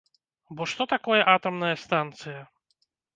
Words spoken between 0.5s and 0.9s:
Бо што